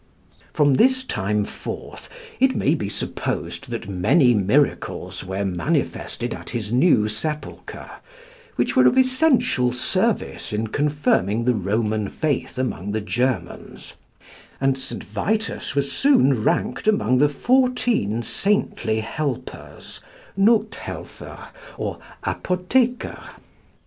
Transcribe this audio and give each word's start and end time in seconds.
From 0.51 0.73
this 0.73 1.03
time 1.03 1.45
forth 1.45 2.09
it 2.39 2.55
may 2.55 2.73
be 2.73 2.89
supposed 2.89 3.69
that 3.69 3.87
many 3.87 4.33
miracles 4.33 5.23
were 5.23 5.45
manifested 5.45 6.33
at 6.33 6.49
his 6.49 6.71
new 6.71 7.07
sepulchre, 7.07 7.97
which 8.55 8.75
were 8.75 8.87
of 8.87 8.97
essential 8.97 9.71
service 9.71 10.51
in 10.51 10.65
confirming 10.65 11.45
the 11.45 11.53
Roman 11.53 12.09
faith 12.09 12.57
among 12.57 12.93
the 12.93 13.01
Germans, 13.01 13.93
and 14.59 14.75
St. 14.75 15.03
Vitus 15.03 15.75
was 15.75 15.91
soon 15.91 16.43
ranked 16.43 16.87
among 16.87 17.19
the 17.19 17.29
fourteen 17.29 18.23
saintly 18.23 19.01
helpers 19.01 19.99
(Nothhelfer 20.35 21.49
or 21.77 21.99
Apotheker). 22.23 23.21